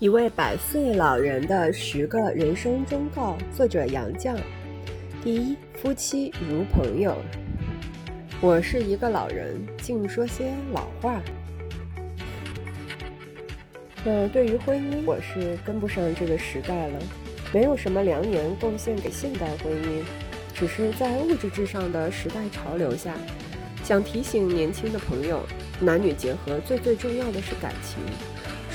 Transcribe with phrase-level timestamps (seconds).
[0.00, 4.38] 一位百岁老人的十个人生忠告，作者杨绛。
[5.24, 7.16] 第一，夫妻如朋友。
[8.40, 11.20] 我是一个老人，净说些老话。
[14.04, 17.00] 那，对于婚姻，我是跟不上这个时代了，
[17.52, 20.04] 没有什么良言贡献给现代婚姻，
[20.54, 23.16] 只是在物质至上的时代潮流下，
[23.82, 25.44] 想提醒年轻的朋友，
[25.80, 27.98] 男女结合最最重要的是感情。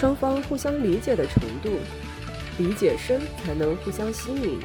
[0.03, 1.79] 双方互相理解的程度，
[2.57, 4.59] 理解深才能互相吸引、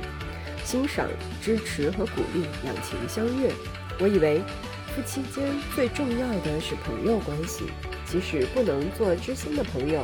[0.65, 1.07] 欣赏、
[1.41, 3.53] 支持和鼓励，两情相悦。
[4.01, 4.43] 我以为
[4.89, 5.45] 夫妻间
[5.77, 7.67] 最重要的是朋友关系，
[8.05, 10.03] 即使不能做知心的朋友，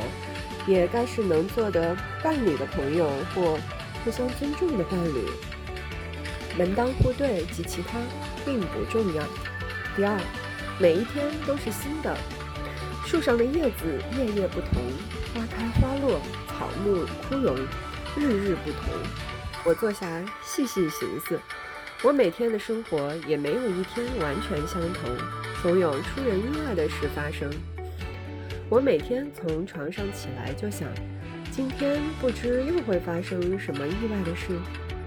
[0.65, 1.93] 也该是能做的
[2.23, 3.59] 伴侣的朋友或
[4.05, 5.27] 互相尊重的伴侣。
[6.57, 7.99] 门当户对及其他
[8.45, 9.23] 并不重要。
[9.97, 10.17] 第二，
[10.79, 12.15] 每一天都是新的。
[13.05, 14.81] 树上的叶子夜夜不同，
[15.35, 17.57] 花开花落，草木枯荣，
[18.15, 18.93] 日日不同。
[19.65, 21.37] 我坐下细细寻思，
[22.01, 25.11] 我每天的生活也没有一天完全相同，
[25.61, 27.51] 总有出人意外的事发生。
[28.69, 30.87] 我每天从床上起来就想，
[31.51, 34.57] 今天不知又会发生什么意外的事。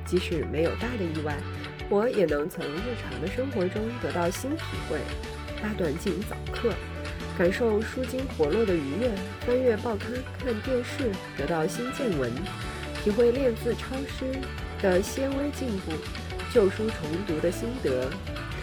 [0.04, 1.38] 即使没有大的意外，
[1.88, 4.98] 我也能从日常的生活中得到新体会。
[5.62, 6.74] 拉短进早课。
[7.38, 9.12] 感受舒筋活络的愉悦，
[9.46, 10.10] 翻阅报刊、
[10.42, 12.32] 看电视，得到新见闻，
[13.00, 14.36] 体会练字抄诗
[14.82, 15.92] 的些微进步，
[16.52, 18.10] 旧书重读的心得，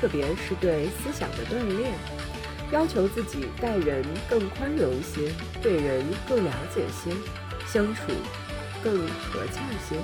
[0.02, 1.94] 特别是对思想的锻炼，
[2.74, 5.32] 要求自己待人更宽容些，
[5.62, 7.16] 对人更了解些，
[7.66, 8.12] 相处
[8.84, 9.96] 更和洽些，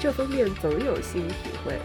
[0.00, 1.78] 这方面总有新体会。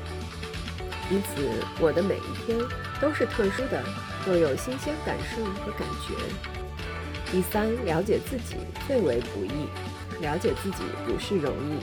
[1.12, 1.48] 因此，
[1.80, 2.58] 我的每一天
[3.02, 3.84] 都是特殊的。
[4.26, 6.14] 都有新鲜感受和感觉。
[7.32, 9.70] 第三，了解自己最为不易，
[10.22, 11.80] 了解自己不是容易。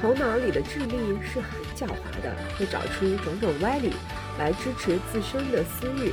[0.00, 3.92] 头脑里的智力是很狡猾的，会找出种种歪理
[4.38, 6.12] 来支持自身的私欲。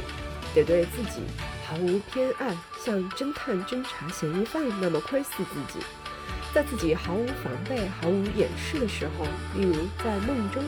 [0.56, 1.22] 得对自己
[1.68, 5.86] 毫无偏爱，像侦探侦查嫌疑犯那么窥视自己，
[6.56, 9.26] 在自己毫无防备、毫无掩饰的时候，
[9.56, 10.64] 例如在梦中、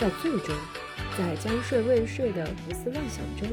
[0.00, 0.54] 在醉中、
[1.18, 3.48] 在将睡未睡的胡思乱想中。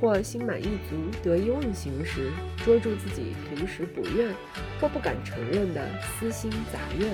[0.00, 2.32] 或心满意足、得意忘形时，
[2.64, 4.34] 捉住自己平时不愿
[4.80, 5.80] 或不敢承认的
[6.18, 7.08] 私心杂愿，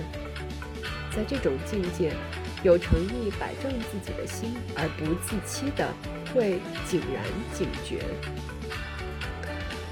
[1.15, 2.15] 在这种境界，
[2.63, 5.87] 有诚意摆正自己的心而不自欺的，
[6.33, 7.99] 会井然警觉。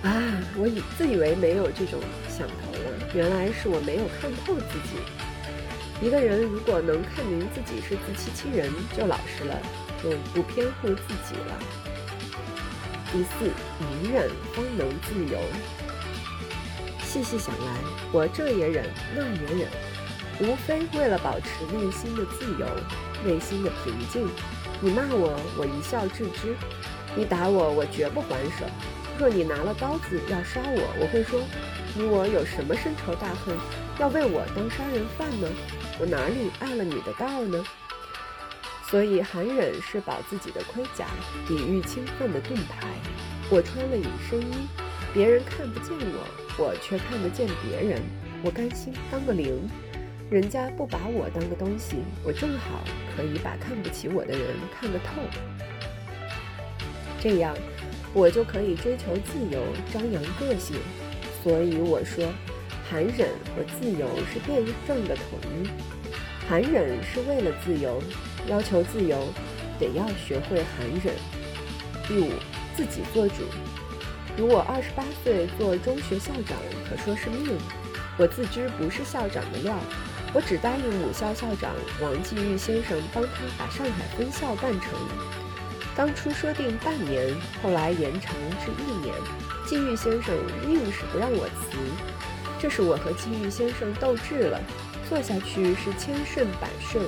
[0.02, 0.16] 啊，
[0.56, 2.00] 我以自以为没有这种
[2.30, 4.96] 想头了，原来是我没有看透自己。
[6.02, 9.58] 一个人如果能看明自己是自欺欺人，就老实了，
[10.02, 11.58] 就不偏护自己了。
[13.10, 13.46] 第四，
[14.04, 15.38] 隐忍方能自由。
[17.02, 17.72] 细细想来，
[18.12, 18.84] 我这也忍，
[19.14, 19.70] 那也忍，
[20.40, 22.66] 无非为了保持内心的自由，
[23.24, 24.28] 内心的平静。
[24.82, 26.52] 你骂我，我一笑置之；
[27.16, 28.28] 你打我，我绝不还
[28.58, 28.66] 手。
[29.18, 31.40] 若你拿了刀子要杀我，我会说：
[31.94, 33.56] 你我有什么深仇大恨，
[33.98, 35.48] 要为我当杀人犯呢？
[35.98, 37.64] 我哪里碍了你的道呢？
[38.90, 41.06] 所以，寒忍是保自己的盔甲，
[41.48, 42.86] 抵御侵犯的盾牌。
[43.50, 44.68] 我穿了隐身衣，
[45.14, 46.26] 别人看不见我，
[46.58, 48.00] 我却看得见别人。
[48.44, 49.68] 我甘心当个零，
[50.30, 52.84] 人家不把我当个东西，我正好
[53.16, 55.22] 可以把看不起我的人看个透。
[57.18, 57.56] 这样，
[58.12, 60.76] 我就可以追求自由，张扬个性。
[61.42, 62.24] 所以我说，
[62.88, 65.68] 残忍和自由是辩证的统一。
[66.48, 68.02] 残忍是为了自由。
[68.48, 69.26] 要求自由，
[69.76, 71.12] 得要学会残忍。
[72.06, 72.30] 第五，
[72.76, 73.42] 自己做主。
[74.36, 76.56] 如我二十八岁做中学校长，
[76.88, 77.58] 可说是命。
[78.16, 79.74] 我自知不是校长的料，
[80.32, 84.92] 我只答应母校校长王继玉先生帮他把上海分校办成。
[85.96, 88.32] 当初说定半年，后来延长
[88.64, 89.12] 至一年。
[89.66, 90.36] 季玉先生
[90.68, 91.76] 硬是不让我辞，
[92.66, 94.60] 这是我和季玉先生斗智了。
[95.08, 97.04] 做下去是千顺百顺。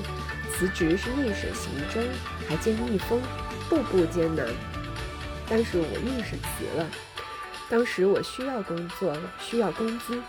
[0.52, 2.00] 辞职是逆水行舟，
[2.48, 3.20] 还见逆风，
[3.68, 4.46] 步步艰难。
[5.48, 6.86] 但是我硬是辞了。
[7.68, 10.22] 当时我需要工作，需要工资，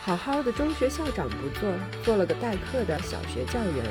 [0.00, 1.70] 好好的中学校长不做，
[2.02, 3.84] 做了个代课的小学教员。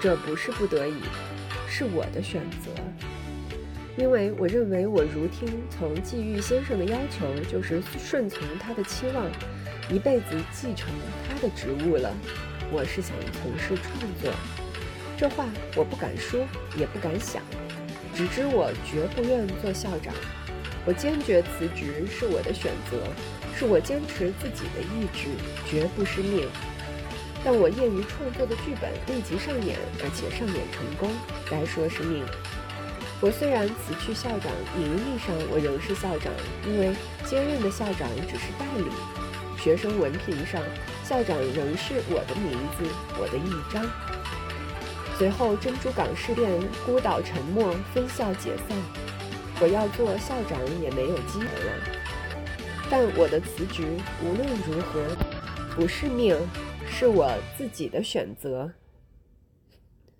[0.00, 1.00] 这不是不得已，
[1.68, 2.70] 是我的选择。
[3.98, 9.26] 因为我认为我如听从季玉先生的要求，就是顺从他的期望，
[9.90, 10.88] 一辈子继承
[11.28, 12.14] 他的职务了。
[12.70, 14.32] 我是想从事创作，
[15.18, 16.46] 这话我不敢说，
[16.78, 17.42] 也不敢想，
[18.14, 20.14] 只知我绝不愿做校长。
[20.86, 23.02] 我坚决辞职是我的选择，
[23.56, 25.26] 是我坚持自己的意志，
[25.68, 26.46] 绝不是命。
[27.42, 31.10] 但我业余创作的剧本立即上演，而且上演成功，
[31.50, 32.22] 该说是命。
[33.20, 36.32] 我虽然辞去校长，名义上我仍是校长，
[36.66, 36.94] 因为
[37.26, 38.86] 接任的校长只是代理。
[39.58, 40.62] 学生文凭上，
[41.04, 42.88] 校长仍是我的名字，
[43.18, 43.84] 我的印章。
[45.18, 46.48] 随后珍珠港事变，
[46.86, 48.76] 孤岛沉没，分校解散，
[49.60, 51.72] 我要做校长也没有机会了。
[52.88, 53.82] 但我的辞职
[54.22, 55.04] 无论如何
[55.74, 56.36] 不是命。
[56.90, 58.72] 是我自己的选择。